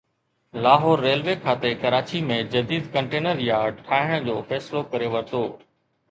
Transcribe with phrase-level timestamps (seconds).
[0.67, 5.43] Lahore railway کاتي ڪراچي ۾ جديد container yard ٺاهڻ جو فيصلو ڪري ورتو